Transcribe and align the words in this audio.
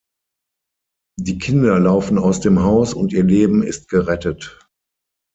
Die 1.19 1.37
Kinder 1.37 1.79
laufen 1.79 2.17
aus 2.17 2.39
dem 2.39 2.63
Haus 2.63 2.95
und 2.95 3.13
ihr 3.13 3.23
Leben 3.23 3.61
ist 3.61 3.87
gerettet. 3.87 4.59